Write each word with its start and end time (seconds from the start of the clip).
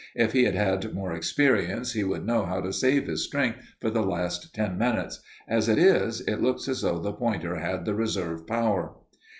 If 0.15 0.31
he 0.33 0.45
had 0.45 0.55
had 0.55 0.95
more 0.95 1.13
experience 1.13 1.93
he 1.93 2.03
would 2.03 2.25
know 2.25 2.43
how 2.43 2.59
to 2.61 2.73
save 2.73 3.05
his 3.05 3.23
strength 3.23 3.59
for 3.79 3.91
the 3.91 4.01
last 4.01 4.51
ten 4.51 4.75
minutes. 4.75 5.21
As 5.47 5.69
it 5.69 5.77
is, 5.77 6.21
it 6.21 6.41
looks 6.41 6.67
as 6.67 6.81
though 6.81 6.97
the 6.97 7.13
pointer 7.13 7.57
had 7.57 7.85
the 7.85 7.93
reserve 7.93 8.47
power." 8.47 8.95